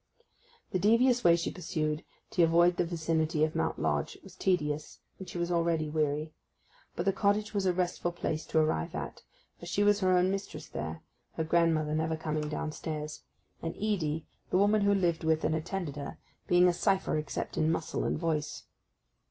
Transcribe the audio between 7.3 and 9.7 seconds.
was a restful place to arrive at, for